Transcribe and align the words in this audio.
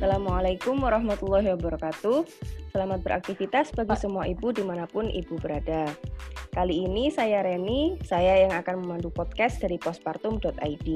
Assalamualaikum 0.00 0.80
warahmatullahi 0.80 1.52
wabarakatuh. 1.60 2.24
Selamat 2.72 3.04
beraktivitas 3.04 3.68
bagi 3.76 4.00
semua 4.00 4.24
ibu 4.24 4.48
di 4.48 4.64
mana 4.64 4.88
pun 4.88 5.04
ibu 5.04 5.36
berada. 5.36 5.92
Kali 6.56 6.88
ini 6.88 7.12
saya 7.12 7.44
Reni, 7.44 8.00
saya 8.00 8.48
yang 8.48 8.56
akan 8.56 8.80
memandu 8.80 9.12
podcast 9.12 9.60
dari 9.60 9.76
postpartum.id. 9.76 10.88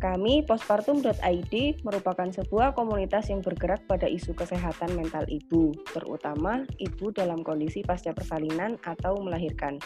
Kami 0.00 0.34
postpartum.id 0.48 1.54
merupakan 1.84 2.28
sebuah 2.32 2.72
komunitas 2.72 3.28
yang 3.28 3.44
bergerak 3.44 3.84
pada 3.84 4.08
isu 4.08 4.32
kesehatan 4.32 4.96
mental 4.96 5.28
ibu, 5.28 5.76
terutama 5.92 6.64
ibu 6.80 7.12
dalam 7.12 7.44
kondisi 7.44 7.84
pasca 7.84 8.16
persalinan 8.16 8.80
atau 8.88 9.20
melahirkan. 9.20 9.76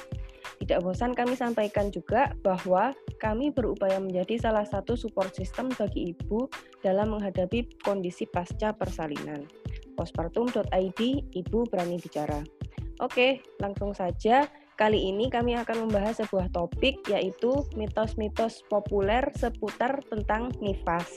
Tidak 0.61 0.85
bosan 0.85 1.17
kami 1.17 1.41
sampaikan 1.41 1.89
juga 1.89 2.37
bahwa 2.45 2.93
kami 3.17 3.49
berupaya 3.49 3.97
menjadi 3.97 4.37
salah 4.37 4.69
satu 4.69 4.93
support 4.93 5.33
system 5.33 5.73
bagi 5.73 6.13
ibu 6.13 6.53
dalam 6.84 7.17
menghadapi 7.17 7.80
kondisi 7.80 8.29
pasca 8.29 8.77
persalinan. 8.77 9.48
Postpartum.id, 9.97 11.01
ibu 11.33 11.59
berani 11.65 11.97
bicara. 11.97 12.45
Oke, 13.01 13.41
langsung 13.57 13.97
saja. 13.97 14.45
Kali 14.77 15.12
ini 15.12 15.29
kami 15.29 15.57
akan 15.57 15.89
membahas 15.89 16.25
sebuah 16.25 16.53
topik 16.57 17.05
yaitu 17.09 17.65
mitos-mitos 17.77 18.65
populer 18.69 19.25
seputar 19.37 20.01
tentang 20.09 20.53
nifas. 20.61 21.09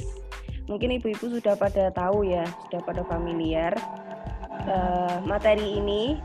Mungkin 0.67 0.99
ibu-ibu 0.99 1.39
sudah 1.39 1.59
pada 1.59 1.91
tahu 1.91 2.27
ya, 2.27 2.43
sudah 2.67 2.79
pada 2.83 3.03
familiar. 3.07 3.75
Uh, 4.63 5.19
materi 5.27 5.79
ini 5.79 6.15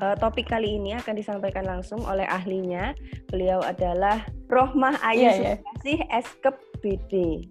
uh, 0.00 0.16
topik 0.16 0.48
kali 0.48 0.80
ini 0.80 0.96
akan 0.96 1.14
disampaikan 1.14 1.68
langsung 1.68 2.00
oleh 2.08 2.24
ahlinya. 2.26 2.96
Beliau 3.30 3.60
adalah 3.62 4.24
Rohmah 4.48 4.98
Ayu 5.04 5.28
yeah, 5.28 5.56
yeah. 5.84 6.16
Eskep 6.16 6.56
BD. 6.80 7.46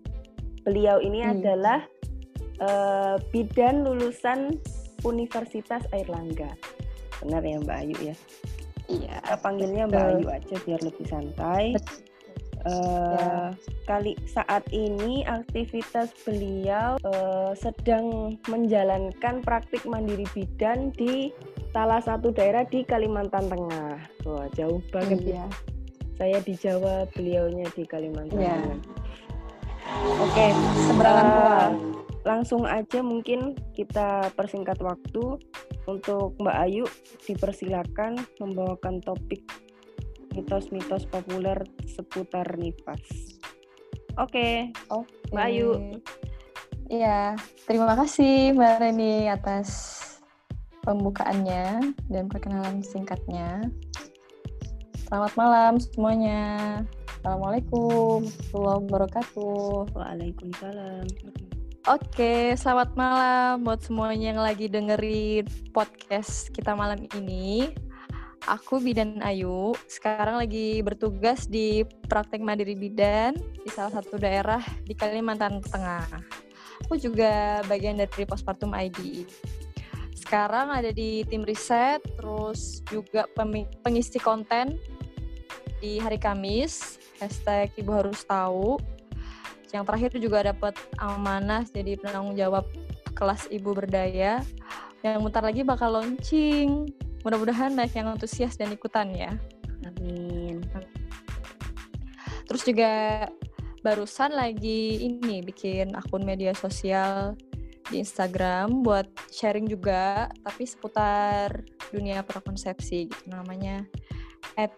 Beliau 0.66 1.00
ini 1.00 1.24
hmm. 1.24 1.32
adalah 1.40 1.80
uh, 2.60 3.16
bidan 3.32 3.86
lulusan 3.86 4.60
Universitas 5.08 5.86
Airlangga. 5.96 6.52
Benar 7.24 7.42
ya 7.46 7.58
Mbak 7.64 7.78
Ayu 7.86 7.98
ya? 8.12 8.16
Iya. 8.90 9.16
Kita 9.24 9.38
panggilnya 9.40 9.84
Mbak 9.88 10.06
Ayu 10.18 10.28
aja 10.28 10.56
biar 10.66 10.82
lebih 10.84 11.06
santai. 11.08 11.78
Uh, 12.68 13.16
ya. 13.16 13.56
kali 13.88 14.20
saat 14.28 14.68
ini 14.76 15.24
aktivitas 15.24 16.12
beliau 16.28 17.00
uh, 17.08 17.56
sedang 17.56 18.36
menjalankan 18.52 19.40
praktik 19.40 19.80
mandiri 19.88 20.28
bidan 20.36 20.92
di 20.92 21.32
salah 21.70 22.02
satu 22.02 22.34
daerah 22.34 22.66
di 22.66 22.82
Kalimantan 22.86 23.46
Tengah. 23.50 23.98
Wah, 24.26 24.48
jauh 24.58 24.82
banget 24.90 25.22
iya. 25.26 25.44
ya. 25.44 25.46
Saya 26.20 26.38
di 26.44 26.54
Jawa, 26.58 27.08
beliaunya 27.16 27.68
di 27.74 27.84
Kalimantan 27.86 28.40
iya. 28.42 28.58
Tengah. 28.58 28.80
Oke, 30.22 30.48
seberangan 30.86 31.26
uh, 31.26 31.70
Langsung 32.28 32.68
aja 32.68 33.00
mungkin 33.00 33.56
kita 33.74 34.30
persingkat 34.36 34.78
waktu 34.84 35.40
untuk 35.88 36.36
Mbak 36.38 36.58
Ayu 36.68 36.86
dipersilakan 37.26 38.20
membawakan 38.38 39.02
topik 39.02 39.42
mitos-mitos 40.36 41.10
populer 41.10 41.58
seputar 41.90 42.46
nifas. 42.60 43.02
Oke, 44.20 44.70
okay. 44.70 44.94
okay. 44.94 45.32
Mbak 45.32 45.46
Ayu. 45.48 45.70
Iya, 46.90 47.38
terima 47.66 47.94
kasih 47.98 48.54
Mbak 48.58 48.76
Reni 48.82 49.30
atas 49.32 49.99
pembukaannya 50.84 51.96
dan 52.08 52.24
perkenalan 52.32 52.84
singkatnya. 52.84 53.68
Selamat 55.10 55.34
malam 55.36 55.74
semuanya. 55.82 56.42
Assalamualaikum 57.20 58.24
warahmatullahi 58.24 58.84
wabarakatuh. 58.88 59.92
Waalaikumsalam. 59.92 61.06
Oke, 61.90 62.54
selamat 62.54 62.94
malam 62.94 63.66
buat 63.66 63.82
semuanya 63.82 64.36
yang 64.36 64.42
lagi 64.44 64.70
dengerin 64.70 65.50
podcast 65.74 66.54
kita 66.54 66.78
malam 66.78 67.10
ini. 67.18 67.74
Aku 68.48 68.80
Bidan 68.80 69.20
Ayu, 69.20 69.76
sekarang 69.90 70.40
lagi 70.40 70.80
bertugas 70.80 71.50
di 71.50 71.84
praktek 72.08 72.40
mandiri 72.40 72.78
bidan 72.78 73.36
di 73.36 73.70
salah 73.70 74.00
satu 74.00 74.16
daerah 74.16 74.64
di 74.88 74.96
Kalimantan 74.96 75.60
Tengah. 75.60 76.08
Aku 76.88 76.96
juga 76.96 77.60
bagian 77.68 78.00
dari 78.00 78.24
Postpartum 78.24 78.72
ID 78.72 79.28
sekarang 80.30 80.70
ada 80.70 80.94
di 80.94 81.26
tim 81.26 81.42
riset, 81.42 82.06
terus 82.14 82.86
juga 82.86 83.26
pengisi 83.82 84.22
konten 84.22 84.78
di 85.82 85.98
hari 85.98 86.22
Kamis, 86.22 87.02
hashtag 87.18 87.74
Ibu 87.74 87.90
Harus 87.98 88.22
Tahu. 88.30 88.78
Yang 89.74 89.84
terakhir 89.90 90.12
juga 90.22 90.54
dapat 90.54 90.78
amanah 91.02 91.66
jadi 91.66 91.98
penanggung 91.98 92.38
jawab 92.38 92.70
kelas 93.18 93.50
Ibu 93.50 93.74
Berdaya. 93.74 94.46
Yang 95.02 95.18
bentar 95.18 95.42
lagi 95.42 95.66
bakal 95.66 95.98
launching. 95.98 96.86
Mudah-mudahan 97.26 97.74
banyak 97.74 97.98
yang 97.98 98.14
antusias 98.14 98.54
dan 98.54 98.70
ikutan 98.70 99.10
ya. 99.10 99.34
Amin. 99.82 100.62
Terus 102.46 102.62
juga 102.70 103.26
barusan 103.82 104.38
lagi 104.38 105.10
ini 105.10 105.42
bikin 105.42 105.98
akun 105.98 106.22
media 106.22 106.54
sosial 106.54 107.34
di 107.90 108.02
Instagram 108.02 108.86
buat 108.86 109.10
sharing 109.34 109.66
juga 109.66 110.30
tapi 110.46 110.64
seputar 110.66 111.66
dunia 111.90 112.22
prakonsepsi 112.22 113.10
gitu 113.10 113.26
namanya 113.30 113.84
at 114.56 114.72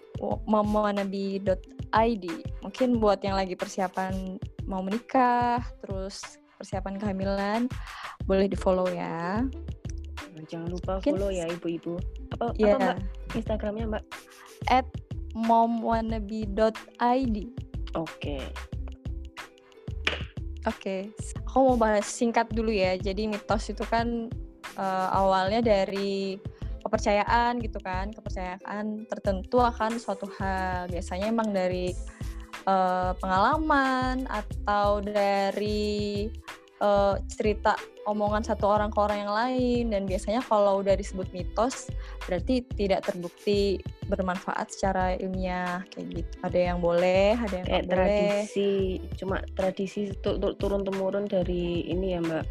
momonabi.id 0.47 2.25
mungkin 2.63 2.89
buat 2.97 3.19
yang 3.21 3.35
lagi 3.35 3.53
persiapan 3.59 4.39
mau 4.65 4.81
menikah 4.81 5.61
terus 5.83 6.39
persiapan 6.55 6.97
kehamilan 6.97 7.61
boleh 8.25 8.47
di 8.47 8.55
follow 8.55 8.87
ya 8.87 9.43
jangan 10.49 10.73
lupa 10.73 10.97
mungkin, 10.97 11.13
follow 11.15 11.31
ya 11.31 11.45
ibu-ibu 11.51 12.01
apa, 12.33 12.55
yeah. 12.57 12.75
apa 12.79 12.81
mbak 12.81 12.97
Instagramnya 13.37 13.85
mbak 13.91 14.03
at 14.71 14.87
momwannabe.id 15.35 16.57
oke 16.57 17.45
okay. 17.95 18.43
Oke, 20.69 21.09
okay. 21.09 21.40
Aku 21.51 21.75
mau 21.75 21.75
bahas 21.75 22.07
singkat 22.07 22.47
dulu 22.47 22.71
ya. 22.71 22.95
Jadi 22.95 23.27
mitos 23.27 23.67
itu 23.67 23.83
kan 23.83 24.31
uh, 24.79 25.09
awalnya 25.11 25.59
dari 25.59 26.39
kepercayaan 26.79 27.59
gitu 27.59 27.75
kan, 27.83 28.15
kepercayaan 28.15 29.03
tertentu 29.11 29.59
akan 29.59 29.99
suatu 29.99 30.31
hal. 30.39 30.87
Biasanya 30.87 31.27
emang 31.27 31.51
dari 31.51 31.91
uh, 32.63 33.11
pengalaman 33.19 34.23
atau 34.31 35.03
dari 35.03 36.31
uh, 36.81 37.15
cerita 37.29 37.77
omongan 38.09 38.41
satu 38.41 38.65
orang 38.65 38.89
ke 38.89 38.99
orang 38.99 39.19
yang 39.23 39.33
lain. 39.33 39.83
Dan 39.93 40.03
biasanya 40.09 40.41
kalau 40.43 40.81
udah 40.81 40.97
disebut 40.97 41.29
mitos 41.31 41.87
berarti 42.25 42.65
tidak 42.75 43.05
terbukti 43.05 43.79
bermanfaat 44.09 44.73
secara 44.73 45.15
ilmiah. 45.21 45.85
Kayak 45.93 46.05
gitu. 46.19 46.33
Ada 46.43 46.59
yang 46.73 46.79
boleh 46.81 47.37
ada 47.37 47.55
yang 47.61 47.67
kayak 47.69 47.85
tradisi 47.87 48.99
boleh. 48.99 49.15
cuma 49.15 49.35
tradisi 49.53 50.01
turun 50.57 50.81
temurun 50.83 51.25
dari 51.29 51.87
ini 51.87 52.17
ya 52.17 52.19
mbak. 52.19 52.45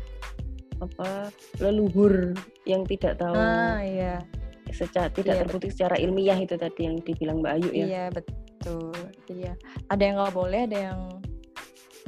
Apa? 0.81 1.29
Leluhur 1.61 2.33
yang 2.65 2.87
tidak 2.89 3.21
tahu. 3.21 3.37
Ah 3.37 3.83
iya. 3.85 4.23
Secara 4.71 5.11
tidak 5.11 5.35
iya, 5.35 5.41
terbukti 5.43 5.67
betul. 5.67 5.75
secara 5.77 5.95
ilmiah 5.99 6.39
itu 6.39 6.55
tadi 6.55 6.87
yang 6.87 6.97
dibilang 7.03 7.43
mbak 7.43 7.53
Ayu 7.59 7.71
ya. 7.75 7.87
Iya 7.91 8.05
betul. 8.15 8.95
Iya. 9.27 9.53
Ada 9.91 10.03
yang 10.07 10.15
nggak 10.23 10.35
boleh 10.39 10.61
ada 10.71 10.79
yang 10.79 11.01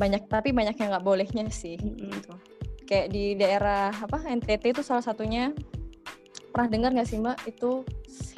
banyak 0.01 0.29
tapi 0.29 0.53
banyak 0.53 0.77
yang 0.79 0.89
nggak 0.93 1.05
bolehnya 1.05 1.45
sih. 1.53 1.77
Mm 1.77 1.93
-hmm. 1.93 2.11
gitu 2.13 2.35
kayak 2.93 3.09
di 3.09 3.33
daerah 3.39 3.89
apa 3.89 4.21
NTT 4.21 4.77
itu 4.77 4.83
salah 4.85 5.01
satunya. 5.01 5.57
Pernah 6.53 6.69
dengar 6.69 6.91
nggak 6.93 7.09
sih 7.09 7.17
mbak? 7.17 7.41
Itu 7.49 7.89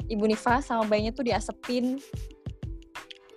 ibu 0.07 0.23
nifas 0.23 0.71
sama 0.71 0.87
bayinya 0.87 1.11
tuh 1.11 1.27
diasepin. 1.27 1.99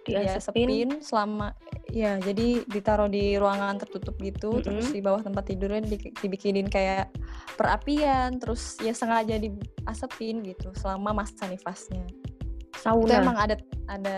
Diasepin, 0.07 0.71
diasepin 0.71 0.91
selama 1.03 1.53
ya 1.89 2.21
jadi 2.21 2.69
ditaruh 2.69 3.09
di 3.09 3.41
ruangan 3.41 3.81
tertutup 3.81 4.17
gitu 4.21 4.53
mm 4.53 4.57
-hmm. 4.61 4.65
terus 4.65 4.89
di 4.93 5.01
bawah 5.01 5.25
tempat 5.25 5.49
tidurnya 5.49 5.85
dibikinin 6.21 6.69
kayak 6.69 7.09
perapian 7.57 8.37
terus 8.37 8.77
ya 8.81 8.93
sengaja 8.93 9.41
diasepin 9.41 10.45
gitu 10.47 10.71
selama 10.79 11.25
masa 11.25 11.49
nifasnya. 11.51 12.07
Sauna. 12.79 13.11
itu 13.11 13.13
emang 13.19 13.37
ada 13.43 13.57
ada 13.91 14.15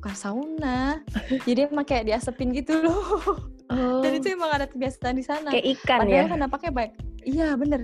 bukan 0.00 0.16
sauna 0.16 1.04
jadi 1.44 1.68
emang 1.68 1.84
kayak 1.84 2.08
diasepin 2.08 2.56
gitu 2.56 2.80
loh 2.80 3.36
Oh. 3.70 4.02
Dan 4.02 4.18
itu 4.18 4.34
emang 4.34 4.50
ada 4.50 4.66
kebiasaan 4.66 5.14
di 5.14 5.22
sana. 5.22 5.54
Kayak 5.54 5.78
ikan 5.78 5.98
Padahal 6.02 6.26
ya. 6.26 6.30
kan 6.34 6.38
nampaknya 6.42 6.72
baik. 6.74 6.92
Iya 7.22 7.48
bener. 7.54 7.80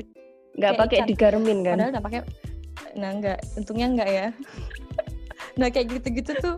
Gak 0.58 0.74
pakai 0.82 0.98
digarmin 1.06 1.62
kan? 1.62 1.78
Padahal 1.78 1.92
nampaknya, 1.94 2.22
nah 2.98 3.10
enggak, 3.14 3.38
untungnya 3.54 3.86
enggak 3.86 4.10
ya. 4.10 4.26
nah 5.60 5.70
kayak 5.70 5.86
gitu-gitu 6.00 6.32
tuh 6.42 6.56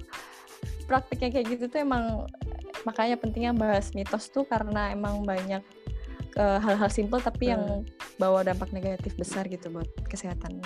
praktiknya 0.89 1.29
kayak 1.31 1.47
gitu 1.55 1.65
tuh 1.69 1.85
emang 1.85 2.25
makanya 2.89 3.21
pentingnya 3.21 3.53
bahas 3.53 3.93
mitos 3.93 4.33
tuh 4.33 4.49
karena 4.49 4.91
emang 4.97 5.23
banyak 5.29 5.61
uh, 6.41 6.59
hal-hal 6.59 6.89
simpel 6.89 7.21
tapi 7.21 7.51
hmm. 7.51 7.53
yang 7.53 7.63
bawa 8.17 8.43
dampak 8.43 8.73
negatif 8.73 9.15
besar 9.15 9.45
gitu 9.47 9.71
buat 9.71 9.87
kesehatan 10.09 10.59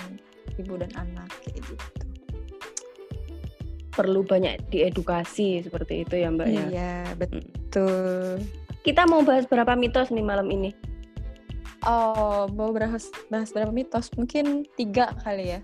ibu 0.55 0.73
dan 0.79 0.89
anak 0.97 1.29
kayak 1.43 1.61
gitu 1.61 1.75
perlu 3.93 4.25
banyak 4.25 4.59
diedukasi 4.73 5.61
seperti 5.61 6.03
itu 6.03 6.17
ya 6.17 6.33
Mbak 6.33 6.49
ya. 6.49 6.65
Iya, 6.69 6.95
betul. 7.15 8.41
Kita 8.83 9.07
mau 9.07 9.23
bahas 9.23 9.47
berapa 9.47 9.77
mitos 9.79 10.11
nih 10.11 10.25
malam 10.25 10.49
ini? 10.51 10.73
Oh, 11.87 12.47
mau 12.51 12.71
bahas, 12.75 13.07
bahas 13.31 13.53
berapa 13.55 13.71
mitos? 13.71 14.11
Mungkin 14.19 14.67
tiga 14.75 15.15
kali 15.23 15.55
ya. 15.55 15.59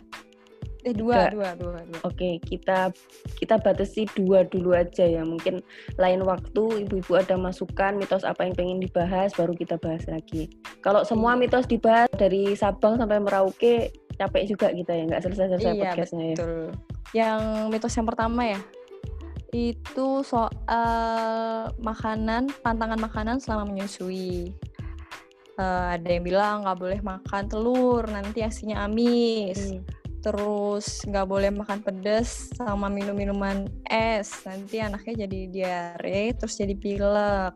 Eh 0.87 0.95
dua, 0.95 1.27
dua, 1.27 1.59
dua, 1.59 1.83
dua. 1.83 1.99
Oke, 2.07 2.39
kita 2.39 2.95
kita 3.35 3.59
batasi 3.59 4.07
dua 4.15 4.47
dulu 4.47 4.71
aja 4.71 5.03
ya. 5.03 5.27
Mungkin 5.27 5.59
lain 5.99 6.23
waktu 6.23 6.87
ibu-ibu 6.87 7.19
ada 7.19 7.35
masukan 7.35 7.99
mitos 7.99 8.23
apa 8.23 8.47
yang 8.47 8.55
pengen 8.55 8.79
dibahas, 8.79 9.35
baru 9.35 9.51
kita 9.51 9.75
bahas 9.75 10.07
lagi. 10.07 10.47
Kalau 10.79 11.03
semua 11.03 11.35
mitos 11.35 11.67
dibahas 11.67 12.07
dari 12.15 12.55
Sabang 12.55 12.95
sampai 12.95 13.19
Merauke, 13.19 13.91
capek 14.19 14.43
juga 14.51 14.67
kita 14.75 14.91
ya, 14.91 15.03
nggak 15.07 15.23
selesai-selesai 15.23 15.73
Iya, 15.73 15.81
podcastnya 15.87 16.25
ya. 16.27 16.35
betul. 16.35 16.63
Yang 17.15 17.41
mitos 17.71 17.95
yang 17.95 18.07
pertama 18.07 18.41
ya, 18.43 18.59
itu 19.49 20.07
soal 20.21 21.73
makanan, 21.81 22.53
pantangan 22.61 22.99
makanan 22.99 23.41
selama 23.41 23.71
menyusui. 23.71 24.53
Eh, 25.59 25.87
ada 25.99 26.07
yang 26.07 26.23
bilang 26.23 26.63
nggak 26.63 26.79
boleh 26.79 26.99
makan 27.03 27.43
telur, 27.51 28.03
nanti 28.07 28.45
asinya 28.45 28.85
amis. 28.85 29.75
Hmm. 29.75 29.83
Terus 30.19 31.03
nggak 31.07 31.27
boleh 31.27 31.51
makan 31.51 31.79
pedas 31.79 32.51
sama 32.55 32.91
minum 32.91 33.15
minuman 33.15 33.71
es, 33.87 34.43
nanti 34.43 34.83
anaknya 34.83 35.25
jadi 35.25 35.39
diare, 35.47 36.35
terus 36.35 36.59
jadi 36.59 36.75
pilek. 36.75 37.55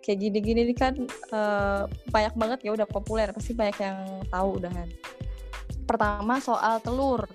Kayak 0.00 0.18
gini-gini 0.18 0.74
kan 0.74 0.94
eh, 1.30 1.82
banyak 2.10 2.34
banget 2.34 2.58
ya 2.66 2.70
udah 2.74 2.86
populer, 2.86 3.30
pasti 3.30 3.54
banyak 3.54 3.78
yang 3.78 3.98
tahu 4.30 4.62
udahan. 4.62 4.86
Pertama 5.90 6.38
soal 6.38 6.78
telur. 6.78 7.26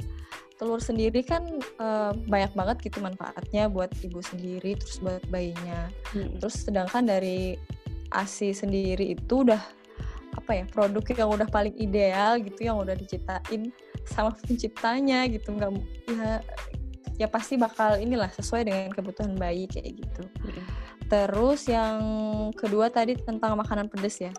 Telur 0.56 0.80
sendiri 0.80 1.20
kan 1.28 1.44
eh, 1.60 2.12
banyak 2.16 2.56
banget 2.56 2.78
gitu 2.88 3.04
manfaatnya 3.04 3.68
buat 3.68 3.92
ibu 4.00 4.24
sendiri, 4.24 4.80
terus 4.80 5.04
buat 5.04 5.20
bayinya. 5.28 5.92
Hmm. 6.16 6.40
Terus 6.40 6.64
sedangkan 6.64 7.04
dari 7.04 7.60
ASI 8.16 8.56
sendiri 8.56 9.20
itu 9.20 9.44
udah 9.44 9.60
apa 10.36 10.52
ya 10.52 10.66
produk 10.68 11.04
yang 11.16 11.30
udah 11.32 11.48
paling 11.48 11.76
ideal 11.80 12.40
gitu 12.40 12.68
yang 12.68 12.80
udah 12.80 12.92
diciptain 12.92 13.72
sama 14.04 14.36
penciptanya 14.36 15.24
gitu 15.32 15.56
nggak 15.56 15.72
ya 16.12 16.44
ya 17.16 17.28
pasti 17.32 17.56
bakal 17.56 17.96
inilah 17.96 18.28
sesuai 18.36 18.68
dengan 18.68 18.92
kebutuhan 18.92 19.36
bayi 19.36 19.68
kayak 19.68 19.96
gitu. 20.00 20.24
Hmm. 20.44 20.64
Terus 21.06 21.70
yang 21.70 22.00
kedua 22.58 22.92
tadi 22.92 23.16
tentang 23.16 23.56
makanan 23.56 23.88
pedas 23.88 24.20
ya. 24.20 24.34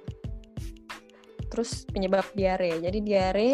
Terus 1.50 1.86
penyebab 1.88 2.26
diare. 2.34 2.78
Jadi 2.82 2.98
diare 3.02 3.48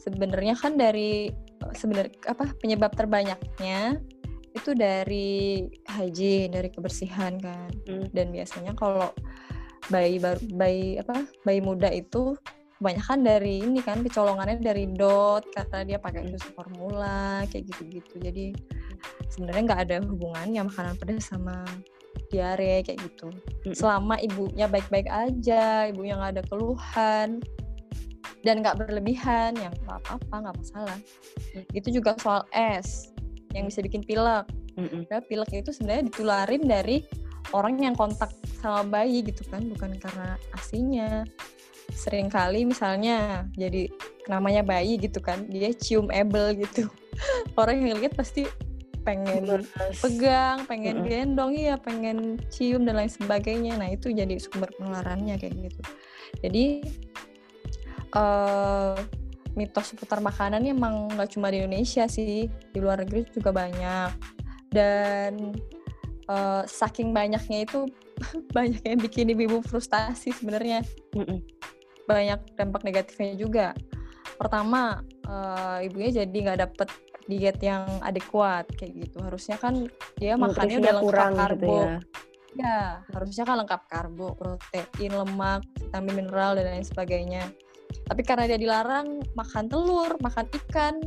sebenarnya 0.00 0.54
kan 0.54 0.76
dari 0.76 1.28
sebenarnya 1.72 2.14
apa 2.28 2.52
penyebab 2.60 2.92
terbanyaknya 2.92 3.98
itu 4.54 4.70
dari 4.76 5.66
hygiene, 5.90 6.52
dari 6.54 6.68
kebersihan 6.70 7.36
kan. 7.42 7.70
Hmm. 7.90 8.06
Dan 8.14 8.30
biasanya 8.30 8.72
kalau 8.78 9.10
bayi 9.92 10.16
baru 10.16 10.40
bayi 10.56 10.96
apa 10.96 11.28
bayi 11.44 11.60
muda 11.60 11.92
itu 11.92 12.32
kebanyakan 12.80 13.20
dari 13.20 13.60
ini 13.60 13.80
kan 13.84 14.00
kecolongannya 14.00 14.60
dari 14.60 14.88
dot 14.92 15.44
karena 15.52 15.80
dia 15.84 15.98
pakai 16.00 16.24
Hmm. 16.24 16.32
susu 16.36 16.48
formula 16.54 17.42
kayak 17.50 17.72
gitu-gitu. 17.72 18.14
Jadi 18.20 18.54
sebenarnya 19.32 19.62
nggak 19.72 19.82
ada 19.90 19.96
hubungannya 20.06 20.62
makanan 20.64 20.94
pedas 21.00 21.28
sama 21.28 21.64
diare 22.32 22.82
kayak 22.82 22.98
gitu. 22.98 23.30
Mm-mm. 23.30 23.74
Selama 23.74 24.18
ibunya 24.18 24.66
baik-baik 24.66 25.06
aja, 25.06 25.88
ibunya 25.88 26.18
nggak 26.18 26.32
ada 26.40 26.44
keluhan 26.50 27.38
dan 28.44 28.60
nggak 28.60 28.76
berlebihan, 28.76 29.56
yang 29.56 29.72
nggak 29.88 29.98
apa-apa, 30.04 30.34
nggak 30.48 30.56
masalah. 30.60 30.98
Mm. 31.56 31.64
Itu 31.72 31.88
juga 31.94 32.18
soal 32.20 32.44
es 32.52 33.14
yang 33.56 33.70
bisa 33.70 33.80
bikin 33.80 34.02
pilek. 34.04 34.44
Padahal 34.74 35.24
pilek 35.30 35.50
itu 35.54 35.70
sebenarnya 35.70 36.10
ditularin 36.10 36.62
dari 36.66 37.06
orang 37.54 37.78
yang 37.78 37.94
kontak 37.94 38.34
sama 38.58 38.82
bayi 38.82 39.22
gitu 39.22 39.46
kan, 39.46 39.62
bukan 39.70 39.96
karena 40.02 40.34
asinya. 40.58 41.22
Seringkali 41.94 42.64
misalnya 42.64 43.44
jadi 43.54 43.92
namanya 44.26 44.64
bayi 44.64 44.96
gitu 44.98 45.20
kan, 45.20 45.46
dia 45.46 45.70
cium 45.76 46.10
ebel 46.10 46.56
gitu. 46.58 46.90
Orang 47.60 47.84
yang 47.84 48.00
lihat 48.00 48.16
pasti 48.18 48.48
pengen 49.04 49.68
pegang, 50.00 50.64
pengen 50.64 51.04
Mm-mm. 51.04 51.08
gendong, 51.08 51.52
iya, 51.52 51.76
pengen 51.76 52.40
cium 52.48 52.88
dan 52.88 52.96
lain 52.96 53.12
sebagainya. 53.12 53.76
Nah 53.76 53.92
itu 53.92 54.08
jadi 54.10 54.40
sumber 54.40 54.72
penularannya 54.74 55.36
kayak 55.36 55.54
gitu. 55.68 55.82
Jadi 56.40 56.64
eh 58.14 58.96
mitos 59.54 59.94
seputar 59.94 60.18
makanan 60.18 60.66
emang 60.66 61.14
nggak 61.14 61.36
cuma 61.36 61.52
di 61.52 61.62
Indonesia 61.62 62.08
sih, 62.10 62.48
di 62.48 62.78
luar 62.80 63.04
negeri 63.04 63.28
juga 63.30 63.52
banyak. 63.52 64.10
Dan 64.72 65.54
eh, 66.26 66.62
saking 66.64 67.12
banyaknya 67.12 67.68
itu 67.68 67.86
banyak 68.56 68.82
yang 68.82 68.98
bikin 68.98 69.30
ibu-ibu 69.36 69.60
frustasi 69.62 70.32
sebenarnya. 70.32 70.80
Mm-mm. 71.14 71.44
Banyak 72.08 72.56
dampak 72.56 72.82
negatifnya 72.82 73.36
juga. 73.36 73.76
Pertama, 74.40 75.04
eh, 75.28 75.86
ibunya 75.86 76.24
jadi 76.24 76.34
nggak 76.34 76.60
dapet 76.64 76.88
diet 77.24 77.58
yang 77.64 77.88
adekuat 78.04 78.68
kayak 78.76 79.08
gitu. 79.08 79.18
Harusnya 79.24 79.56
kan 79.56 79.88
dia 80.20 80.36
makannya 80.36 80.80
udah 80.80 80.94
lengkap 81.00 81.08
kurang 81.08 81.34
karbo. 81.36 81.56
gitu 81.56 81.68
ya. 81.72 81.96
Ya, 82.54 83.02
harusnya 83.10 83.42
kan 83.42 83.56
lengkap 83.66 83.82
karbo, 83.90 84.38
protein, 84.38 85.10
lemak, 85.10 85.66
vitamin 85.74 86.14
mineral 86.22 86.54
dan 86.54 86.70
lain 86.70 86.86
sebagainya. 86.86 87.50
Tapi 88.06 88.22
karena 88.22 88.46
dia 88.46 88.58
dilarang 88.58 89.26
makan 89.34 89.66
telur, 89.66 90.14
makan 90.22 90.46
ikan, 90.62 91.02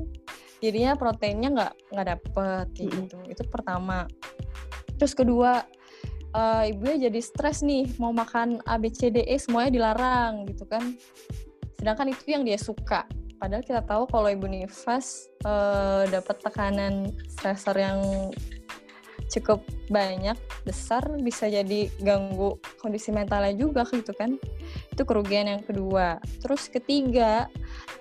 jadinya 0.60 1.00
proteinnya 1.00 1.50
nggak 1.56 1.74
nggak 1.96 2.08
dapet 2.12 2.66
kayak 2.76 2.92
Mm-mm. 2.92 3.00
gitu. 3.08 3.18
Itu 3.32 3.44
pertama. 3.48 4.12
Terus 5.00 5.16
kedua, 5.16 5.64
eh, 6.36 6.64
ibunya 6.76 7.08
jadi 7.08 7.20
stres 7.24 7.64
nih 7.64 7.96
mau 7.96 8.12
makan 8.12 8.60
A 8.68 8.76
B 8.76 8.92
C 8.92 9.08
D 9.08 9.24
E 9.24 9.40
semuanya 9.40 9.72
dilarang 9.72 10.52
gitu 10.52 10.68
kan. 10.68 11.00
Sedangkan 11.80 12.12
itu 12.12 12.28
yang 12.28 12.44
dia 12.44 12.60
suka. 12.60 13.08
Padahal 13.38 13.64
kita 13.64 13.82
tahu 13.86 14.10
kalau 14.10 14.30
ibu 14.30 14.50
nifas 14.50 15.30
eh, 15.46 16.04
dapat 16.10 16.38
tekanan 16.42 17.14
stresor 17.30 17.78
yang 17.78 18.02
cukup 19.28 19.60
banyak 19.92 20.40
besar 20.64 21.04
bisa 21.20 21.52
jadi 21.52 21.92
ganggu 22.00 22.56
kondisi 22.80 23.14
mentalnya 23.14 23.54
juga 23.54 23.86
gitu 23.90 24.12
kan. 24.16 24.42
Itu 24.94 25.06
kerugian 25.06 25.48
yang 25.48 25.64
kedua. 25.64 26.18
Terus 26.42 26.68
ketiga 26.68 27.46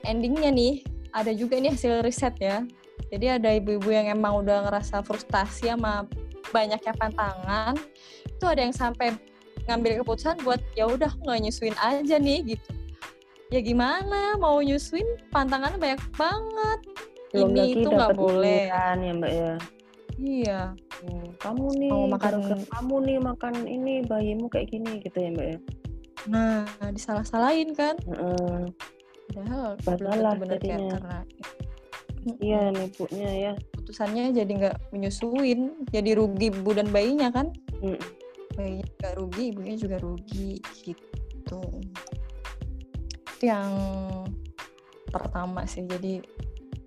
endingnya 0.07 0.51
nih 0.51 0.83
ada 1.13 1.33
juga 1.37 1.61
nih 1.61 1.77
hasil 1.77 2.01
riset 2.01 2.35
ya. 2.41 2.65
Jadi 3.13 3.39
ada 3.39 3.55
ibu-ibu 3.55 3.93
yang 3.93 4.11
emang 4.11 4.43
udah 4.43 4.67
ngerasa 4.67 5.05
frustasi 5.05 5.71
sama 5.71 6.09
banyaknya 6.51 6.95
pantangan 6.95 7.75
itu 8.27 8.45
ada 8.47 8.61
yang 8.63 8.75
sampai 8.75 9.15
ngambil 9.67 10.03
keputusan 10.03 10.39
buat 10.47 10.63
ya 10.79 10.87
udah 10.87 11.11
nggak 11.27 11.39
nyusuin 11.43 11.75
aja 11.83 12.17
nih 12.23 12.55
gitu 12.55 12.71
ya 13.49 13.61
gimana 13.61 14.35
mau 14.37 14.59
nyusuin 14.59 15.05
pantangannya 15.31 15.79
banyak 15.79 16.03
banget 16.13 16.81
Belum 17.31 17.51
ini 17.53 17.63
itu 17.77 17.89
nggak 17.89 18.15
boleh 18.15 18.67
iuran 18.67 18.99
ya 18.99 19.13
mbak 19.13 19.33
ya. 19.33 19.53
iya 20.17 20.61
Hmm, 20.97 21.29
kamu 21.37 21.67
nih 21.77 21.91
Mau 21.93 22.09
makan- 22.09 22.65
kamu 22.65 22.95
nih 23.05 23.19
makan 23.21 23.55
ini 23.63 23.95
bayimu 24.03 24.49
kayak 24.49 24.73
gini 24.73 24.99
gitu 24.99 25.13
ya 25.15 25.29
mbak 25.31 25.47
ya. 25.47 25.59
nah 26.27 26.65
disalah-salahin 26.89 27.71
kan 27.71 27.95
Heeh. 28.03 28.65
padahal 29.29 29.77
jadinya. 30.49 30.97
karena 30.97 31.19
Iya 32.43 32.75
nih 32.75 32.91
ibunya 32.91 33.31
ya. 33.31 33.53
putusannya 33.77 34.35
jadi 34.35 34.51
nggak 34.51 34.77
menyusuin 34.91 35.61
jadi 35.87 36.11
rugi 36.17 36.51
ibu 36.51 36.71
dan 36.73 36.89
bayinya 36.89 37.31
kan 37.31 37.53
Mm. 37.79 38.01
bayinya 38.57 38.87
nggak 38.99 39.15
rugi 39.15 39.43
ibunya 39.53 39.75
juga 39.77 39.97
rugi 40.01 40.59
gitu 40.81 41.07
itu 41.37 41.61
yang 43.43 43.71
pertama 45.11 45.65
sih 45.65 45.85
jadi 45.85 46.21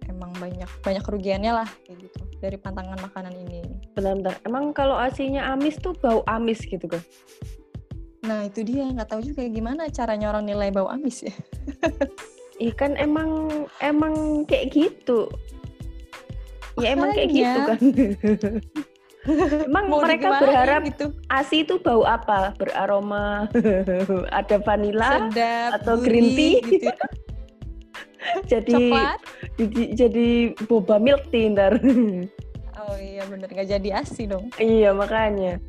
emang 0.09 0.33
banyak 0.37 0.69
banyak 0.81 1.03
kerugiannya 1.05 1.51
lah 1.63 1.69
kayak 1.85 2.09
gitu 2.09 2.19
dari 2.39 2.57
pantangan 2.57 2.97
makanan 3.03 3.35
ini 3.35 3.61
Bentar-bentar. 3.93 4.39
Emang 4.47 4.71
kalau 4.71 4.95
asinya 4.95 5.51
amis 5.51 5.75
tuh 5.75 5.91
bau 5.97 6.23
amis 6.29 6.63
gitu 6.63 6.87
kan? 6.87 7.03
nah 8.19 8.43
itu 8.43 8.67
dia 8.67 8.83
nggak 8.83 9.15
tahu 9.15 9.23
juga 9.23 9.47
gimana 9.47 9.87
caranya 9.87 10.27
orang 10.27 10.43
nilai 10.43 10.69
bau 10.75 10.91
amis 10.91 11.23
ya 11.23 11.31
Ih 12.59 12.75
kan 12.75 12.99
emang 12.99 13.47
emang 13.79 14.43
kayak 14.43 14.75
gitu. 14.75 15.31
Ya 16.75 16.91
emang 16.91 17.15
kayak 17.15 17.31
gitu 17.31 17.59
kan. 17.63 17.79
emang 19.67 19.85
Mau 19.91 19.99
mereka 19.99 20.39
berharap 20.39 20.81
gitu 20.87 21.11
asi 21.27 21.67
itu 21.67 21.75
bau 21.81 22.07
apa? 22.07 22.55
Beraroma 22.55 23.51
ada 24.39 24.57
vanila 24.63 25.27
sedap 25.27 25.69
atau 25.81 25.99
green 25.99 26.35
tea? 26.35 26.63
gitu 26.63 26.87
ya. 26.87 26.95
jadi 28.51 28.75
coklat 28.75 29.19
jadi, 29.55 29.83
jadi 29.95 30.27
boba 30.67 30.95
milk 30.99 31.27
tea 31.31 31.51
ntar. 31.51 31.75
oh 32.79 32.95
iya 32.95 33.23
bener 33.27 33.47
nggak 33.51 33.69
jadi 33.79 33.89
asi 33.99 34.27
dong 34.29 34.47
iya 34.59 34.95
makanya. 34.95 35.59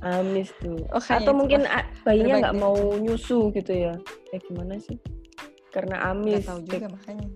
Amis 0.00 0.48
tuh. 0.62 0.80
Oh, 0.88 1.02
kayaknya 1.02 1.20
Atau 1.20 1.20
itu 1.20 1.32
mungkin 1.36 1.60
bayinya 2.06 2.34
nggak 2.48 2.56
mau 2.56 2.76
nyusu 2.96 3.52
gitu 3.52 3.72
ya? 3.76 3.92
Kayak 4.32 4.42
gimana 4.48 4.74
sih? 4.80 4.96
Karena 5.68 6.00
amis. 6.16 6.40
nggak 6.40 6.48
tahu 6.48 6.60
juga 6.64 6.88
makanya 6.96 7.28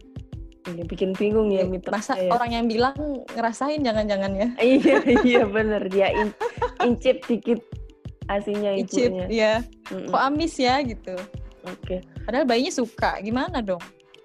Ini 0.61 0.85
bikin 0.85 1.17
bingung 1.17 1.49
ya 1.49 1.65
Ya, 1.65 1.73
mitosnya 1.73 1.97
masa 1.97 2.15
ya. 2.21 2.31
orang 2.37 2.51
yang 2.53 2.67
bilang 2.69 2.97
ngerasain 3.33 3.81
jangan-jangan 3.81 4.33
ya 4.37 4.49
iya 4.61 4.97
iya 5.25 5.43
bener 5.57 5.83
dia 5.89 6.13
in- 6.13 6.37
incip 6.85 7.25
dikit 7.25 7.65
asinya 8.29 8.77
icip 8.77 9.09
ibunya 9.09 9.27
ya 9.33 9.55
kok 9.89 10.21
amis 10.21 10.61
ya 10.61 10.85
gitu 10.85 11.17
Oke. 11.65 12.05
padahal 12.29 12.45
bayinya 12.45 12.73
suka 12.73 13.19
gimana 13.25 13.65
dong 13.65 13.81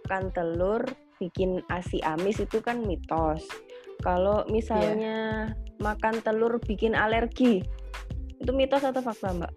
Makan 0.06 0.30
telur 0.36 0.86
bikin 1.18 1.66
ASI 1.66 1.98
amis 2.06 2.38
itu 2.38 2.62
kan 2.62 2.84
mitos. 2.86 3.42
Kalau 4.06 4.46
misalnya 4.52 5.50
makan 5.82 6.22
telur 6.22 6.62
bikin 6.62 6.94
alergi, 6.94 7.66
itu 8.38 8.52
mitos 8.54 8.86
atau 8.86 9.02
fakta, 9.02 9.34
Mbak? 9.34 9.52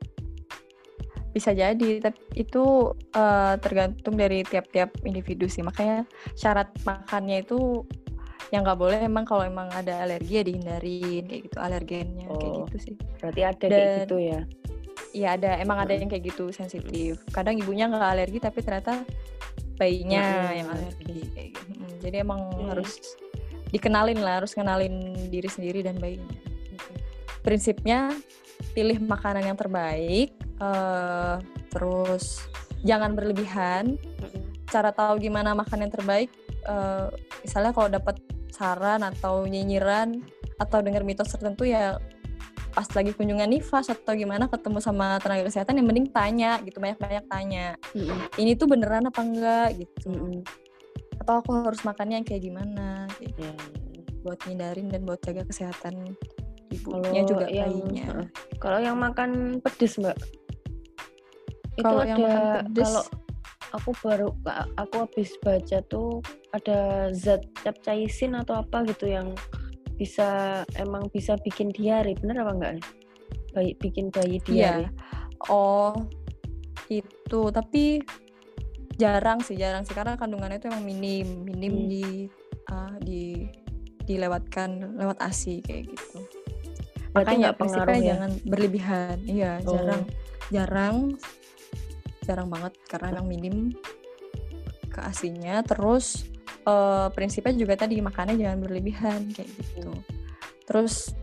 Bisa 1.29 1.51
jadi 1.51 2.01
tapi 2.01 2.19
itu 2.35 2.65
eh, 3.11 3.55
tergantung 3.59 4.15
dari 4.15 4.43
tiap-tiap 4.43 4.97
individu 5.03 5.45
sih 5.45 5.61
makanya 5.61 6.03
syarat 6.33 6.73
makannya 6.83 7.43
itu 7.43 7.85
yang 8.49 8.65
nggak 8.65 8.77
boleh 8.77 8.99
emang 8.99 9.23
kalau 9.23 9.45
emang 9.45 9.69
ada 9.69 10.03
alergi 10.03 10.35
ya 10.35 10.43
dihindarin 10.43 11.23
kayak 11.23 11.43
gitu 11.45 11.57
alergennya 11.59 12.27
kayak 12.31 12.49
Oh. 12.51 12.65
gitu 12.65 12.77
sih 12.81 12.95
Berarti 13.19 13.41
ada 13.43 13.61
kayak 13.61 13.71
Dan- 13.71 13.99
gitu 14.03 14.17
ya. 14.19 14.41
Iya 15.09 15.29
ada 15.35 15.51
emang 15.57 15.79
ada 15.79 15.93
yang 15.93 16.05
kayak 16.07 16.25
gitu 16.27 16.49
sensitif 16.51 17.17
kadang 17.29 17.57
ibunya 17.57 17.87
nggak 17.87 18.09
alergi 18.09 18.39
tapi 18.39 18.61
ternyata 18.61 19.05
bayinya 19.77 20.21
Mm-mm. 20.21 20.59
yang 20.59 20.69
alergi 20.69 21.19
kayak 21.31 21.49
gitu 21.55 21.73
Mm, 21.79 21.95
jadi 21.99 22.17
emang 22.21 22.41
Oke. 22.51 22.65
harus 22.67 22.91
dikenalin 23.69 24.19
lah 24.19 24.41
harus 24.41 24.53
kenalin 24.53 24.95
diri 25.29 25.47
sendiri 25.47 25.81
dan 25.81 25.97
bayinya 25.97 26.29
prinsipnya 27.41 28.13
pilih 28.73 28.99
makanan 28.99 29.45
yang 29.45 29.57
terbaik 29.57 30.35
eh, 30.61 31.35
terus 31.71 32.47
jangan 32.87 33.15
berlebihan 33.19 33.99
cara 34.69 34.93
tahu 34.93 35.19
gimana 35.19 35.57
makan 35.57 35.89
yang 35.89 35.93
terbaik 35.93 36.31
eh, 36.67 37.07
misalnya 37.43 37.73
kalau 37.73 37.89
dapat 37.91 38.17
saran 38.53 39.07
atau 39.07 39.47
nyinyiran 39.47 40.19
atau 40.59 40.83
dengar 40.83 41.07
mitos 41.07 41.31
tertentu 41.31 41.63
ya 41.67 42.03
pas 42.75 42.87
lagi 42.95 43.11
kunjungan 43.11 43.51
nifas 43.51 43.91
atau 43.91 44.15
gimana 44.15 44.47
ketemu 44.47 44.79
sama 44.79 45.19
tenaga 45.19 45.51
kesehatan 45.51 45.83
yang 45.83 45.87
mending 45.89 46.09
tanya 46.15 46.63
gitu 46.63 46.79
banyak-banyak 46.79 47.25
tanya 47.27 47.67
Mm-mm. 47.91 48.31
ini 48.39 48.55
tuh 48.55 48.71
beneran 48.71 49.09
apa 49.09 49.19
enggak 49.19 49.69
gitu 49.83 50.11
Mm-mm. 50.15 50.43
atau 51.19 51.43
aku 51.43 51.51
harus 51.67 51.83
makannya 51.83 52.23
yang 52.23 52.27
kayak 52.27 52.43
gimana 52.45 53.11
gitu, 53.19 53.43
Ya. 53.43 53.55
buat 54.23 54.39
ngindarin 54.47 54.87
dan 54.95 55.03
buat 55.07 55.19
jaga 55.23 55.43
kesehatan 55.47 56.15
ibunya 56.71 57.23
juga 57.27 57.51
yang 57.51 57.67
bayinya 57.73 58.09
kalau 58.59 58.79
yang 58.83 58.99
makan 58.99 59.63
pedes, 59.63 59.97
Mbak. 59.99 60.19
Itu 61.79 61.87
Kalau 61.87 62.03
ada 62.03 62.11
yang 62.11 62.19
makan 62.21 62.43
pedes- 62.67 62.83
kalau 62.85 63.05
aku 63.71 63.91
baru 64.03 64.29
aku 64.75 64.95
habis 64.99 65.31
baca 65.39 65.79
tuh 65.87 66.19
ada 66.51 67.09
zat 67.15 67.45
capsaicin 67.61 68.35
atau 68.35 68.59
apa 68.59 68.83
gitu 68.83 69.07
yang 69.07 69.31
bisa 69.95 70.63
emang 70.75 71.07
bisa 71.11 71.39
bikin 71.39 71.71
diare, 71.71 72.19
bener 72.19 72.43
apa 72.43 72.53
enggak? 72.55 72.73
Bayi 73.55 73.79
bikin 73.79 74.11
bayi 74.11 74.43
diare. 74.43 74.87
Iya. 74.87 74.91
Oh, 75.47 75.95
itu 76.89 77.41
tapi 77.51 78.03
jarang 78.97 79.39
sih, 79.39 79.55
jarang 79.55 79.83
sih 79.83 79.95
karena 79.95 80.15
kandungannya 80.15 80.59
itu 80.59 80.67
emang 80.67 80.83
minim, 80.83 81.47
minim 81.47 81.75
Hmm. 81.75 81.87
di 81.87 82.05
ah, 82.69 82.95
di 82.99 83.47
dilewatkan 84.03 84.97
lewat 84.97 85.21
ASI 85.21 85.61
kayak 85.61 85.93
gitu. 85.93 86.19
Berarti 87.13 87.37
Makanya 87.37 87.51
pengaruh 87.53 87.59
prinsipnya 87.59 87.99
ya? 87.99 88.09
jangan 88.15 88.31
berlebihan. 88.43 89.17
Iya, 89.23 89.53
Oh. 89.63 89.73
jarang. 89.75 90.03
Jarang 90.49 90.97
jarang 92.29 92.53
banget 92.53 92.77
karena 92.85 93.17
emang 93.17 93.27
minim 93.27 93.57
ke 94.93 95.01
ASINya. 95.01 95.65
Terus 95.65 96.29
eh, 96.69 97.09
prinsipnya 97.17 97.57
juga 97.57 97.75
tadi 97.81 97.97
makannya 98.05 98.37
jangan 98.37 98.59
berlebihan 98.61 99.33
kayak 99.33 99.49
gitu. 99.57 99.97
Terus 100.69 101.17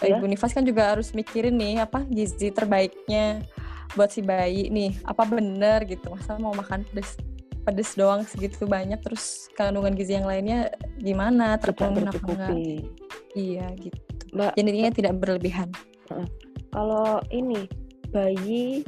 Ya. 0.00 0.16
Ibu 0.16 0.32
Nifas 0.32 0.56
kan 0.56 0.64
juga 0.64 0.96
harus 0.96 1.12
mikirin 1.12 1.60
nih 1.60 1.84
apa 1.84 2.08
gizi 2.08 2.48
terbaiknya 2.48 3.44
buat 3.92 4.08
si 4.08 4.24
bayi 4.24 4.72
nih. 4.72 4.96
Apa 5.04 5.28
bener 5.28 5.84
gitu 5.84 6.08
masa 6.08 6.40
mau 6.40 6.56
makan 6.56 6.88
pedes 6.88 7.20
pedes 7.60 7.92
doang 7.92 8.24
segitu 8.24 8.64
banyak 8.64 8.96
terus 9.04 9.52
kandungan 9.52 9.92
gizi 9.92 10.16
yang 10.16 10.24
lainnya 10.24 10.72
gimana 10.96 11.60
terpenuhi 11.60 12.08
apa 12.08 12.16
enggak? 12.24 12.50
iya 13.36 13.68
gitu. 13.76 14.00
Mbak, 14.32 14.52
jadi 14.56 14.68
intinya 14.72 14.92
tidak 14.94 15.14
berlebihan. 15.20 15.68
Kalau 16.70 17.20
ini 17.28 17.68
bayi 18.08 18.80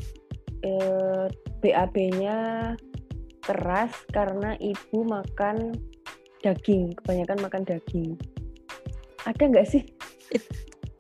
eh, 0.65 1.27
BAB-nya 1.63 2.39
keras 3.43 3.95
karena 4.11 4.59
ibu 4.59 5.07
makan 5.07 5.75
daging, 6.43 6.91
kebanyakan 7.03 7.39
makan 7.43 7.63
daging. 7.63 8.19
Ada 9.25 9.43
nggak 9.47 9.67
sih? 9.71 9.83
It- 10.35 10.51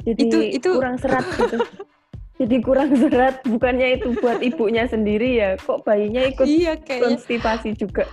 Jadi 0.02 0.22
itu- 0.26 0.48
itu- 0.62 0.74
kurang 0.78 0.98
serat 0.98 1.26
gitu. 1.34 1.58
Jadi 2.42 2.56
kurang 2.58 2.90
serat, 2.98 3.38
bukannya 3.46 4.02
itu 4.02 4.18
buat 4.18 4.42
ibunya 4.42 4.82
sendiri 4.90 5.38
ya? 5.38 5.50
Kok 5.62 5.86
bayinya 5.86 6.26
ikut 6.26 6.42
iya 6.42 6.74
kayaknya 6.74 7.14
konstipasi 7.18 7.70
juga? 7.78 8.06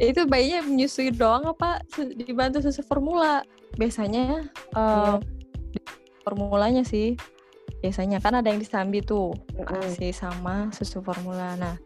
itu 0.00 0.24
bayinya 0.24 0.64
menyusui 0.64 1.12
doang 1.12 1.44
apa 1.44 1.84
dibantu 2.16 2.64
susu 2.64 2.80
formula 2.80 3.44
biasanya 3.76 4.48
eh, 4.72 5.16
formulanya 6.24 6.80
sih 6.80 7.20
biasanya 7.80 8.20
kan 8.20 8.36
ada 8.36 8.48
yang 8.52 8.60
disambi 8.60 9.00
tuh 9.00 9.32
Mm-mm. 9.56 9.80
ASI 9.84 10.12
sama 10.12 10.68
susu 10.70 11.00
formula. 11.00 11.56
Nah, 11.56 11.76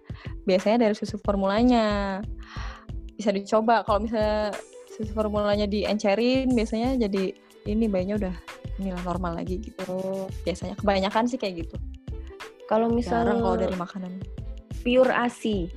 biasanya 0.44 0.86
dari 0.90 0.94
susu 0.98 1.16
formulanya 1.22 2.18
bisa 3.14 3.30
dicoba. 3.30 3.86
Kalau 3.86 4.02
misalnya 4.02 4.50
susu 4.90 5.10
formulanya 5.14 5.66
diencerin, 5.70 6.50
biasanya 6.54 6.98
jadi 6.98 7.34
ini 7.64 7.86
bayinya 7.88 8.18
udah 8.20 8.34
inilah 8.82 9.02
normal 9.06 9.38
lagi 9.38 9.62
gitu. 9.62 9.80
Oh, 9.86 10.26
Biasanya 10.42 10.74
kebanyakan 10.76 11.24
sih 11.30 11.38
kayak 11.38 11.66
gitu. 11.66 11.76
kalau 12.64 12.88
Jarang 12.96 13.38
kalau 13.44 13.54
misalnya 13.54 13.60
dari 13.60 13.76
makanan. 13.76 14.12
pure 14.82 15.12
ASI. 15.14 15.68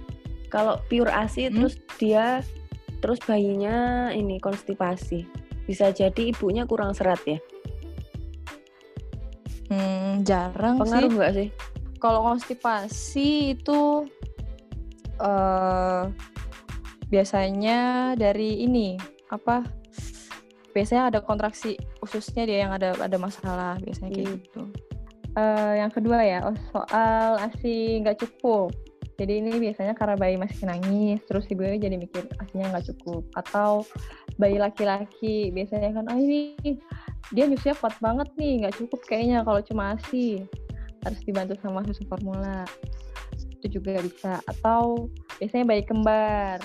Kalau 0.47 0.79
pure 0.87 1.11
ASI 1.11 1.51
Hmm? 1.51 1.55
terus 1.61 1.75
dia 1.99 2.25
terus 3.03 3.19
bayinya 3.23 4.09
ini 4.11 4.39
konstipasi. 4.41 5.27
Bisa 5.67 5.91
jadi 5.91 6.31
ibunya 6.31 6.63
kurang 6.65 6.95
serat 6.95 7.19
ya. 7.27 7.37
Hmm, 9.67 10.23
jarang 10.23 10.79
Pengaruh 10.79 11.09
sih. 11.11 11.15
nggak 11.17 11.33
sih? 11.35 11.47
Kalau 11.97 12.19
konstipasi 12.23 13.29
itu 13.57 14.05
eh 15.17 16.03
biasanya 17.07 17.79
dari 18.13 18.63
ini 18.63 18.95
apa? 19.27 19.65
Biasanya 20.75 21.09
ada 21.09 21.19
kontraksi 21.25 21.73
ususnya 21.99 22.45
dia 22.45 22.67
yang 22.67 22.71
ada 22.75 22.93
ada 22.95 23.17
masalah 23.17 23.81
biasanya 23.81 24.11
kayak 24.13 24.27
Hmm. 24.29 24.37
gitu. 24.39 24.61
Eh, 25.37 25.73
yang 25.81 25.91
kedua 25.93 26.19
ya 26.21 26.39
oh, 26.45 26.57
soal 26.69 27.41
asi 27.41 27.97
nggak 28.01 28.17
cukup. 28.21 28.73
Jadi 29.17 29.41
ini 29.41 29.57
biasanya 29.57 29.97
karena 29.97 30.13
bayi 30.13 30.37
masih 30.37 30.69
nangis, 30.69 31.17
terus 31.25 31.49
ibunya 31.49 31.81
jadi 31.81 31.97
mikir 31.97 32.29
asinya 32.37 32.77
nggak 32.77 32.93
cukup. 32.93 33.25
Atau 33.33 33.81
bayi 34.37 34.61
laki-laki 34.61 35.49
biasanya 35.49 35.89
kan, 35.97 36.05
ah 36.05 36.17
ini 36.21 36.53
dia 37.33 37.45
nyusunya 37.47 37.75
kuat 37.75 37.95
banget 37.99 38.29
nih, 38.39 38.63
nggak 38.63 38.75
cukup 38.79 38.99
kayaknya 39.05 39.43
kalau 39.43 39.61
cuma 39.63 39.95
asi. 39.95 40.43
Harus 41.05 41.19
dibantu 41.23 41.55
sama 41.63 41.83
susu 41.87 42.03
formula. 42.07 42.63
Itu 43.59 43.79
juga 43.79 43.99
bisa. 44.01 44.39
Atau 44.47 45.11
biasanya 45.39 45.65
bayi 45.67 45.83
kembar. 45.83 46.59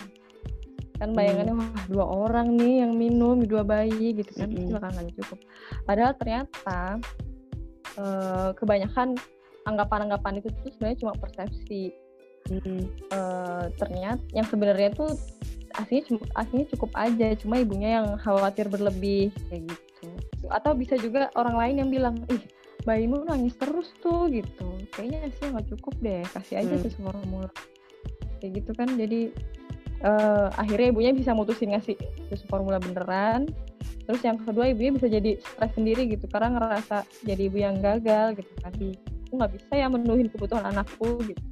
Kan 1.03 1.19
bayangannya, 1.19 1.59
wah 1.59 1.85
dua 1.91 2.07
orang 2.07 2.55
nih 2.55 2.87
yang 2.87 2.95
minum, 2.95 3.43
dua 3.43 3.67
bayi 3.67 4.15
gitu 4.15 4.31
kan, 4.39 4.47
Mm-mm. 4.47 4.71
bakal 4.79 4.91
nggak 4.95 5.19
cukup. 5.19 5.39
Padahal 5.83 6.13
ternyata 6.15 6.79
eh, 7.99 8.51
kebanyakan 8.55 9.19
anggapan-anggapan 9.67 10.43
itu 10.43 10.49
tuh 10.63 10.71
sebenarnya 10.75 10.99
cuma 11.07 11.15
persepsi 11.19 11.95
Mm-mm. 12.51 12.83
eh, 13.11 13.65
ternyata 13.79 14.23
yang 14.35 14.47
sebenarnya 14.47 14.91
tuh 14.95 15.11
aslinya 15.79 16.21
aslinya 16.37 16.67
cukup 16.77 16.91
aja 16.99 17.33
cuma 17.41 17.57
ibunya 17.63 18.03
yang 18.03 18.07
khawatir 18.21 18.69
berlebih 18.69 19.33
kayak 19.49 19.73
gitu 19.73 20.12
atau 20.51 20.73
bisa 20.75 20.99
juga 20.99 21.31
orang 21.39 21.57
lain 21.59 21.75
yang 21.87 21.91
bilang 21.91 22.17
ih 22.33 22.43
bayimu 22.83 23.23
nangis 23.27 23.55
terus 23.59 23.95
tuh 24.03 24.27
gitu. 24.33 24.67
Kayaknya 24.91 25.31
sih 25.39 25.47
nggak 25.51 25.67
cukup 25.77 25.95
deh 26.03 26.23
kasih 26.35 26.63
aja 26.63 26.75
Hmm. 26.75 26.83
susu 26.83 26.99
formula 27.03 27.51
kayak 28.43 28.59
gitu 28.59 28.75
kan 28.75 28.91
jadi 28.99 29.31
eh, 30.03 30.49
akhirnya 30.59 30.91
ibunya 30.91 31.13
bisa 31.15 31.31
mutusin 31.31 31.71
ngasih 31.79 31.95
susu 32.31 32.45
formula 32.51 32.83
beneran. 32.83 33.47
Terus 34.03 34.19
yang 34.27 34.43
kedua 34.43 34.67
ibunya 34.67 34.99
bisa 34.99 35.07
jadi 35.07 35.39
stres 35.39 35.73
sendiri 35.79 36.11
gitu 36.11 36.27
karena 36.27 36.59
ngerasa 36.59 37.07
jadi 37.23 37.43
ibu 37.47 37.59
yang 37.63 37.79
gagal 37.79 38.35
gitu 38.35 38.51
kan. 38.59 38.75
Aku 39.31 39.33
nggak 39.39 39.53
bisa 39.55 39.73
ya 39.79 39.87
menuhin 39.87 40.27
kebutuhan 40.27 40.67
anakku 40.67 41.23
gitu. 41.23 41.43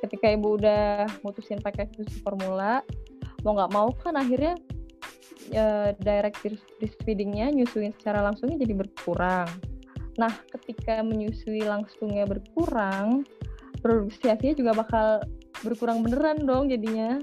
Ketika 0.00 0.32
ibu 0.32 0.56
udah 0.56 1.04
mutusin 1.20 1.60
pakai 1.60 1.90
susu 1.92 2.16
formula 2.24 2.80
mau 3.44 3.52
nggak 3.54 3.72
mau 3.76 3.92
kan 3.92 4.16
akhirnya 4.16 4.56
eh, 5.52 5.90
direct 6.00 6.38
breast- 6.42 6.72
breastfeedingnya 6.78 7.52
nyusuin 7.52 7.92
secara 7.94 8.22
langsungnya 8.22 8.58
jadi 8.62 8.74
berkurang 8.86 9.48
nah 10.16 10.32
ketika 10.56 11.04
menyusui 11.04 11.60
langsungnya 11.60 12.24
berkurang 12.24 13.22
produksi 13.84 14.32
asinya 14.32 14.54
juga 14.56 14.72
bakal 14.72 15.06
berkurang 15.60 16.00
beneran 16.00 16.40
dong 16.44 16.72
jadinya 16.72 17.20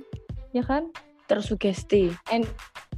ya 0.53 0.61
kan 0.61 0.93
Tersugesti. 1.23 2.11
And, 2.29 2.43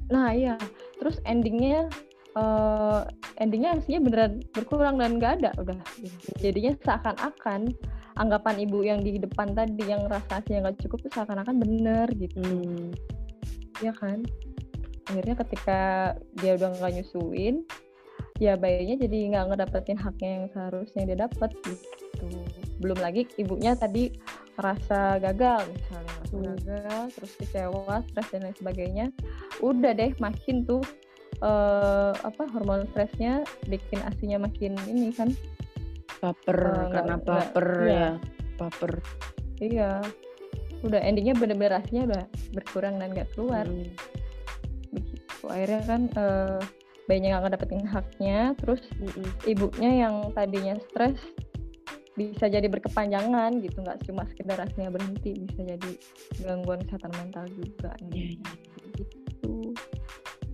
nah 0.10 0.34
iya, 0.34 0.58
terus 0.98 1.22
endingnya 1.29 1.88
eh 2.36 3.01
endingnya 3.39 3.79
hasilnya 3.79 4.01
beneran 4.03 4.34
berkurang 4.51 5.00
dan 5.00 5.22
nggak 5.22 5.34
ada 5.39 5.51
udah. 5.62 5.79
Jadinya 6.44 6.75
seakan-akan 6.84 7.72
anggapan 8.20 8.55
ibu 8.65 8.84
yang 8.84 9.00
di 9.05 9.22
depan 9.22 9.55
tadi 9.55 9.88
yang 9.88 10.03
rasa 10.10 10.44
asinya 10.44 10.67
nggak 10.67 10.84
cukup 10.88 11.08
tuh 11.08 11.12
seakan-akan 11.20 11.55
bener 11.60 12.08
gitu 12.15 12.39
Hmm. 12.39 12.96
ya 13.84 13.91
kan 13.91 14.24
akhirnya 15.06 15.36
ketika 15.38 15.80
dia 16.34 16.52
udah 16.54 16.70
nggak 16.74 16.94
nyusuin 16.96 17.56
ya 18.36 18.56
bayinya 18.56 19.00
jadi 19.00 19.18
nggak 19.30 19.46
ngedapetin 19.48 19.96
haknya 19.96 20.30
yang 20.34 20.46
seharusnya 20.50 21.04
dia 21.06 21.18
dapat 21.22 21.52
gitu 21.62 22.28
belum 22.78 22.98
lagi 22.98 23.24
ibunya 23.36 23.74
tadi 23.74 24.12
merasa 24.56 25.16
gagal 25.18 25.64
misalnya 25.70 26.12
merasa 26.12 26.34
Hmm. 26.36 26.44
gagal 26.50 27.04
terus 27.12 27.32
kecewa 27.38 27.96
stres 28.04 28.28
dan 28.30 28.42
lain 28.44 28.56
sebagainya 28.56 29.06
udah 29.60 29.92
deh 29.94 30.12
makin 30.18 30.64
tuh 30.64 30.84
eh, 31.38 32.12
apa 32.14 32.44
hormon 32.50 32.88
stresnya 32.90 33.40
bikin 33.66 34.00
asinya 34.04 34.42
makin 34.42 34.76
ini 34.86 35.12
kan 35.12 35.32
Baper 36.18 36.56
Eh, 36.56 36.64
nggak- 36.66 36.92
karena 36.92 37.16
baper 37.20 37.68
iya. 37.82 37.92
ya. 37.92 38.10
Baper. 38.56 38.92
iya 39.58 39.92
udah 40.82 41.00
endingnya 41.02 41.34
bener-bener 41.34 41.76
asinya 41.78 42.04
udah 42.06 42.24
berkurang 42.52 42.96
dan 42.96 43.12
nggak 43.12 43.32
keluar 43.32 43.64
Hmm. 43.64 43.88
Akhirnya 45.50 45.82
kan 45.86 46.02
eh, 46.14 46.60
bayinya 47.06 47.38
nggak 47.38 47.44
ngedapetin 47.54 47.86
haknya 47.86 48.40
terus 48.58 48.82
Mm-mm. 48.98 49.30
ibunya 49.46 49.92
yang 50.08 50.34
tadinya 50.34 50.74
stres 50.90 51.18
bisa 52.16 52.48
jadi 52.48 52.66
berkepanjangan 52.72 53.60
gitu 53.60 53.84
nggak 53.84 54.00
cuma 54.08 54.24
sekedar 54.32 54.56
asinya 54.64 54.88
berhenti 54.90 55.36
bisa 55.36 55.62
jadi 55.75 55.92
gangguan 56.42 56.80
kesehatan 56.88 57.12
mental 57.20 57.46
juga 57.52 57.92
Iya, 58.10 58.40
iya. 58.40 58.52
gitu 58.96 59.75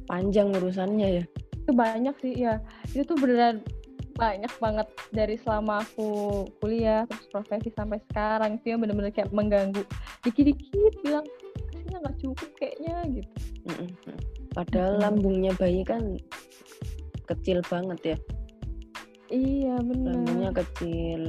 Panjang 0.10 0.52
urusannya 0.52 1.22
ya. 1.22 1.26
itu 1.62 1.72
banyak 1.78 2.16
sih 2.26 2.34
ya 2.42 2.58
itu 2.92 3.06
tuh 3.06 3.14
beneran 3.22 3.62
banyak 4.18 4.50
banget 4.58 4.88
dari 5.14 5.38
selama 5.40 5.86
aku 5.86 6.44
kuliah 6.60 7.06
terus 7.06 7.30
profesi 7.32 7.70
sampai 7.78 8.02
sekarang 8.12 8.58
itu 8.60 8.74
yang 8.76 8.82
bener-bener 8.82 9.14
kayak 9.14 9.30
mengganggu 9.32 9.86
dikit-dikit 10.26 10.94
bilang 11.06 11.24
asinya 11.72 11.98
nggak 12.02 12.18
cukup 12.18 12.50
kayaknya 12.58 12.96
gitu 13.14 13.32
Mm-mm. 13.70 13.90
Padahal 14.52 15.00
lambungnya 15.00 15.56
bayi 15.56 15.82
kan 15.88 16.20
kecil 17.28 17.64
banget 17.72 18.16
ya. 18.16 18.18
iya 19.32 19.76
Lambungnya 19.80 20.52
bener 20.52 20.60
kecil. 20.68 21.22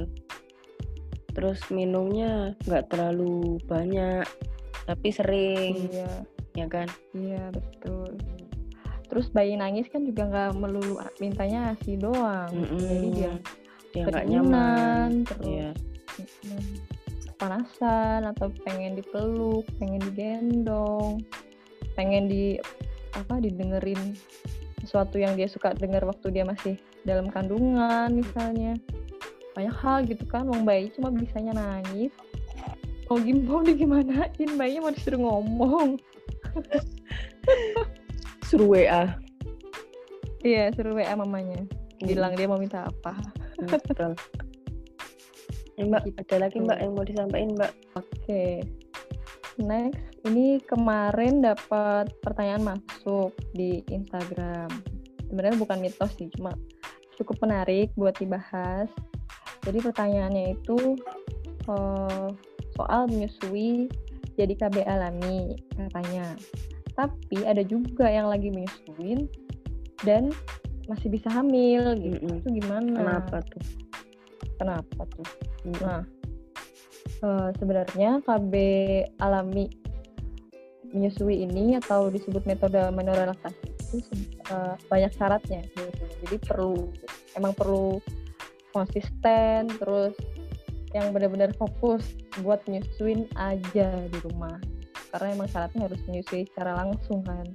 Terus 1.33 1.59
minumnya 1.71 2.53
nggak 2.67 2.91
terlalu 2.93 3.57
banyak, 3.65 4.27
tapi 4.85 5.07
sering, 5.09 5.87
iya 5.89 6.11
ya 6.53 6.67
kan? 6.69 6.87
iya 7.17 7.49
betul 7.49 8.13
terus 9.09 9.29
bayi 9.29 9.53
nangis 9.53 9.85
kan 9.93 10.01
juga 10.09 10.25
nggak 10.25 10.57
melulu 10.57 10.97
mintanya 11.21 11.77
asi 11.77 11.93
doang 12.01 12.49
Mm-mm. 12.49 12.81
jadi 12.81 13.07
dia 13.13 13.31
dia 13.93 14.03
nggak 14.09 14.25
nyaman. 14.25 15.09
terus 15.21 15.45
Iya. 15.45 15.69
mm, 16.49 16.73
kepanasan 17.33 18.19
atau 18.33 18.49
pengen 18.65 18.97
dipeluk 18.97 19.65
pengen 19.77 20.01
digendong 20.01 21.21
pengen 21.93 22.25
di 22.25 22.57
apa 23.13 23.39
didengerin 23.39 24.17
sesuatu 24.81 25.15
yang 25.15 25.37
dia 25.37 25.47
suka 25.47 25.71
denger 25.73 26.03
waktu 26.03 26.27
dia 26.29 26.43
masih 26.43 26.75
dalam 27.03 27.29
kandungan 27.29 28.11
misalnya 28.11 28.75
banyak 29.53 29.75
hal 29.79 30.01
gitu 30.03 30.25
kan 30.25 30.49
wong 30.49 30.65
bayi 30.65 30.89
cuma 30.97 31.13
bisanya 31.13 31.53
nangis 31.53 32.11
mau 33.07 33.21
gimana 33.21 33.45
mau 33.47 33.61
digimanain 33.61 34.49
bayinya 34.57 34.89
mau 34.89 34.93
disuruh 34.93 35.21
ngomong 35.21 35.87
Suruh 38.47 38.69
WA. 38.69 39.17
iya 40.41 40.69
suruh 40.73 40.93
WA 40.93 41.13
mamanya 41.13 41.63
Hmm. 42.03 42.09
bilang 42.11 42.33
dia 42.35 42.51
mau 42.51 42.59
minta 42.59 42.83
apa 42.83 43.15
Betul. 43.63 44.11
Ya, 45.79 45.83
mbak, 45.87 46.03
Gitu. 46.03 46.19
ada 46.19 46.35
lagi 46.41 46.57
Mbak 46.59 46.77
yang 46.83 46.91
mau 46.91 47.05
disampaikan 47.07 47.49
Mbak? 47.55 47.71
Oke. 47.95 48.43
Next, 49.61 50.01
ini 50.25 50.57
kemarin 50.65 51.45
dapat 51.45 52.09
pertanyaan 52.25 52.73
masuk 52.73 53.37
di 53.53 53.85
Instagram. 53.93 54.69
Sebenarnya 55.29 55.57
bukan 55.61 55.77
mitos 55.77 56.13
sih, 56.17 56.29
cuma 56.33 56.57
cukup 57.21 57.37
menarik 57.45 57.93
buat 57.93 58.17
dibahas. 58.17 58.89
Jadi 59.61 59.77
pertanyaannya 59.79 60.57
itu 60.57 60.97
eh, 61.69 62.29
soal 62.73 63.05
menyusui 63.09 63.87
jadi 64.33 64.53
KB 64.57 64.89
alami 64.89 65.53
katanya. 65.77 66.33
Tapi 66.93 67.45
ada 67.45 67.61
juga 67.65 68.09
yang 68.09 68.29
lagi 68.29 68.49
menyusuin 68.49 69.29
dan 70.01 70.33
masih 70.89 71.09
bisa 71.13 71.29
hamil 71.31 71.95
gitu. 71.97 72.17
Mm-mm. 72.21 72.41
Itu 72.41 72.49
gimana? 72.57 72.97
Kenapa 72.97 73.37
tuh? 73.45 73.63
Kenapa 74.57 75.01
tuh? 75.13 75.27
Mm-mm. 75.65 75.81
Nah, 75.81 76.01
eh, 77.23 77.49
sebenarnya 77.57 78.19
KB 78.27 78.53
alami 79.23 79.71
menyusui 80.93 81.41
ini 81.41 81.79
atau 81.81 82.13
disebut 82.13 82.45
metode 82.45 82.77
menorelaksasi 82.93 83.65
itu 83.65 83.97
se- 84.05 84.37
eh, 84.51 84.75
banyak 84.91 85.11
syaratnya 85.15 85.65
gitu. 85.73 86.05
Jadi 86.27 86.35
perlu 86.43 86.91
emang 87.39 87.55
perlu 87.57 87.97
konsisten 88.73 89.69
terus 89.81 90.13
yang 90.93 91.09
benar-benar 91.09 91.49
fokus 91.57 92.05
buat 92.45 92.61
menyusuin 92.69 93.25
aja 93.33 93.89
di 94.05 94.19
rumah. 94.29 94.61
Karena 95.09 95.33
emang 95.33 95.49
syaratnya 95.49 95.89
harus 95.89 96.01
menyusui 96.05 96.45
secara 96.53 96.77
langsung 96.85 97.25
kan. 97.25 97.45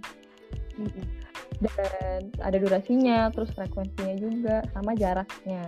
Dan 1.59 2.31
ada 2.39 2.55
durasinya, 2.55 3.35
terus 3.35 3.51
frekuensinya 3.51 4.15
juga 4.15 4.57
sama 4.71 4.95
jaraknya. 4.95 5.67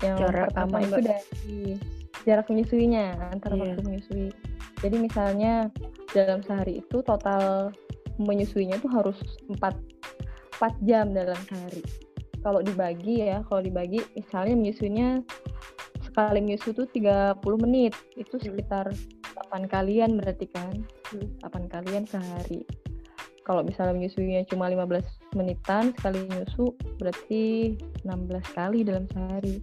Yang 0.00 0.16
Jarak 0.24 0.44
pertama 0.48 0.76
itu 0.80 1.00
dari 1.04 1.60
jarak 2.26 2.46
menyusuinya 2.48 3.14
antara 3.30 3.54
Iya. 3.54 3.62
waktu 3.74 3.82
menyusui. 3.84 4.28
Jadi 4.78 4.96
misalnya 4.98 5.52
dalam 6.14 6.40
sehari 6.42 6.82
itu 6.82 7.02
total 7.02 7.74
menyusuinya 8.18 8.78
tuh 8.78 8.90
harus 8.90 9.18
4 9.50 9.74
4 10.58 10.74
jam 10.82 11.14
dalam 11.14 11.38
sehari. 11.46 11.82
Kalau 12.42 12.62
dibagi 12.62 13.26
ya, 13.26 13.42
kalau 13.46 13.62
dibagi 13.62 14.02
misalnya 14.14 14.54
menyusuinya 14.54 15.22
sekali 16.02 16.38
menyusu 16.42 16.74
tuh 16.74 16.86
30 16.90 17.58
menit. 17.58 17.94
Itu 18.14 18.38
Hmm. 18.38 18.44
sekitar 18.50 18.90
8 19.34 19.66
kalian 19.70 20.18
berarti 20.18 20.46
kan? 20.50 20.74
Hmm. 21.14 21.26
8 21.42 21.66
kalian 21.70 22.06
sehari. 22.06 22.62
Kalau 23.42 23.64
misalnya 23.64 23.96
menyusuinya 23.96 24.44
cuma 24.44 24.68
15 24.68 25.06
menitan 25.32 25.94
sekali 25.96 26.20
nyusu 26.28 26.74
berarti 27.00 27.74
16 28.04 28.44
kali 28.52 28.84
dalam 28.84 29.08
sehari. 29.08 29.62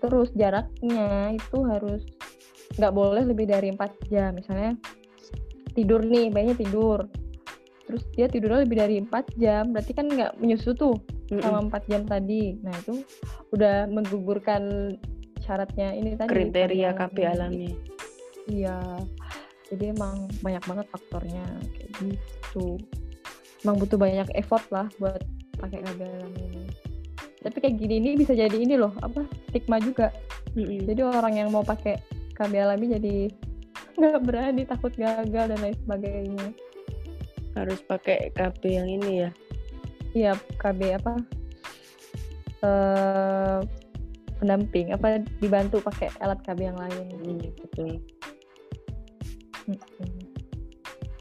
Terus 0.00 0.28
jaraknya 0.32 1.36
itu 1.36 1.58
harus 1.68 2.02
nggak 2.80 2.94
boleh 2.94 3.22
lebih 3.28 3.46
dari 3.48 3.68
4 3.72 4.10
jam. 4.10 4.32
Misalnya 4.34 4.72
tidur 5.76 6.00
nih, 6.02 6.32
bayinya 6.32 6.56
tidur. 6.56 7.04
Terus 7.84 8.02
dia 8.14 8.26
tidurnya 8.30 8.64
lebih 8.64 8.78
dari 8.78 8.96
4 9.02 9.40
jam, 9.40 9.74
berarti 9.74 9.92
kan 9.92 10.06
nggak 10.06 10.38
menyusu 10.38 10.72
tuh 10.78 10.94
Mm-mm. 11.28 11.42
selama 11.42 11.78
4 11.78 11.90
jam 11.90 12.02
tadi. 12.06 12.56
Nah, 12.62 12.74
itu 12.74 13.02
udah 13.52 13.90
menggugurkan 13.90 14.94
syaratnya 15.42 15.92
ini 15.98 16.14
tadi. 16.14 16.30
Kriteria 16.30 16.94
KB 16.94 17.16
alami. 17.26 17.74
Iya. 18.46 18.78
Jadi 19.70 19.84
emang 19.94 20.26
banyak 20.42 20.62
banget 20.66 20.86
faktornya 20.90 21.46
kayak 21.74 21.90
gitu. 22.02 22.78
Emang 23.62 23.76
butuh 23.78 23.98
banyak 23.98 24.26
effort 24.34 24.66
lah 24.74 24.86
buat 24.98 25.22
pakai 25.58 25.78
KB 25.82 26.00
alami 26.02 26.42
ini. 26.46 26.64
Tapi 27.40 27.56
kayak 27.56 27.76
gini 27.80 27.94
ini 28.04 28.10
bisa 28.20 28.36
jadi 28.36 28.52
ini 28.52 28.76
loh, 28.76 28.92
apa? 29.00 29.24
Stigma 29.48 29.80
juga. 29.80 30.12
Mm-mm. 30.52 30.84
Jadi 30.84 31.00
orang 31.00 31.34
yang 31.40 31.48
mau 31.48 31.64
pakai 31.64 31.96
KB 32.36 32.52
alami 32.60 32.92
jadi 32.92 33.16
nggak 33.98 34.20
berani, 34.24 34.62
takut 34.68 34.92
gagal 34.92 35.44
dan 35.52 35.58
lain 35.60 35.76
sebagainya. 35.84 36.48
Harus 37.56 37.80
pakai 37.88 38.28
KB 38.36 38.62
yang 38.68 38.88
ini 38.88 39.10
ya. 39.24 39.30
Iya, 40.12 40.32
KB 40.60 40.80
apa? 41.00 41.14
Eh 42.60 43.60
pendamping 44.40 44.96
apa 44.96 45.20
dibantu 45.36 45.84
pakai 45.84 46.08
alat 46.24 46.40
KB 46.44 46.72
yang 46.72 46.78
lain. 46.80 47.04
Mm, 47.24 47.52
betul. 47.60 48.00
Mm-mm. 49.68 50.30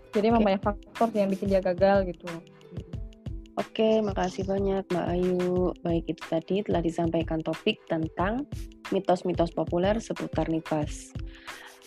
Jadi 0.10 0.26
emang 0.26 0.42
Oke. 0.42 0.48
banyak 0.52 0.64
faktor 0.64 1.08
yang 1.14 1.30
bikin 1.30 1.48
dia 1.52 1.62
gagal 1.62 2.08
gitu. 2.10 2.28
Oke, 3.60 4.00
makasih 4.00 4.48
banyak 4.48 4.88
Mbak 4.88 5.08
Ayu. 5.20 5.76
Baik 5.84 6.16
itu 6.16 6.24
tadi 6.32 6.56
telah 6.64 6.80
disampaikan 6.80 7.44
topik 7.44 7.84
tentang 7.92 8.48
mitos-mitos 8.96 9.52
populer 9.52 10.00
seputar 10.00 10.48
nifas. 10.48 11.12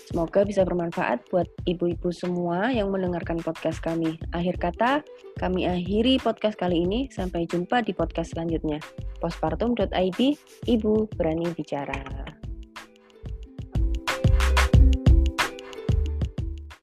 Semoga 0.04 0.44
bisa 0.44 0.68
bermanfaat 0.68 1.32
buat 1.32 1.48
ibu-ibu 1.64 2.12
semua 2.12 2.68
yang 2.68 2.92
mendengarkan 2.92 3.40
podcast 3.40 3.80
kami. 3.80 4.20
Akhir 4.37 4.61
kata, 4.61 5.00
kami 5.40 5.64
akhiri 5.64 6.20
podcast 6.20 6.61
kali 6.61 6.85
ini. 6.85 7.08
Sampai 7.08 7.48
jumpa 7.48 7.80
di 7.80 7.96
podcast 7.96 8.37
selanjutnya. 8.37 8.76
Postpartum.id, 9.24 10.20
Ibu 10.68 10.94
Berani 11.16 11.48
Bicara. 11.56 12.41